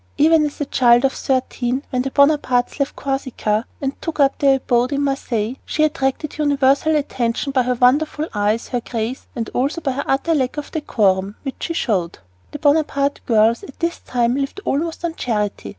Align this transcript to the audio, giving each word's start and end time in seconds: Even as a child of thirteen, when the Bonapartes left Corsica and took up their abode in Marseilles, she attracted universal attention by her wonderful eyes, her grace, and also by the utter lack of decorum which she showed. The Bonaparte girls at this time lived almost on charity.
Even 0.17 0.47
as 0.47 0.59
a 0.59 0.65
child 0.65 1.05
of 1.05 1.13
thirteen, 1.13 1.83
when 1.91 2.01
the 2.01 2.09
Bonapartes 2.09 2.79
left 2.79 2.95
Corsica 2.95 3.67
and 3.79 4.01
took 4.01 4.19
up 4.19 4.39
their 4.39 4.55
abode 4.55 4.91
in 4.91 5.03
Marseilles, 5.03 5.57
she 5.63 5.83
attracted 5.83 6.39
universal 6.39 6.95
attention 6.95 7.51
by 7.51 7.61
her 7.61 7.75
wonderful 7.75 8.25
eyes, 8.33 8.69
her 8.69 8.81
grace, 8.81 9.27
and 9.35 9.51
also 9.53 9.79
by 9.79 9.91
the 9.93 10.09
utter 10.09 10.33
lack 10.33 10.57
of 10.57 10.71
decorum 10.71 11.35
which 11.43 11.57
she 11.59 11.75
showed. 11.75 12.17
The 12.49 12.57
Bonaparte 12.57 13.21
girls 13.27 13.61
at 13.61 13.79
this 13.79 13.99
time 13.99 14.33
lived 14.35 14.59
almost 14.65 15.05
on 15.05 15.13
charity. 15.13 15.69